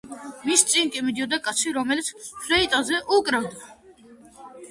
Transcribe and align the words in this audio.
მის 0.43 0.61
წინ 0.69 0.87
კი 0.95 1.03
მიდიოდა 1.09 1.39
კაცი 1.49 1.73
რომელიც 1.75 2.09
ფლეიტაზე 2.45 3.01
უკრავდა. 3.19 3.71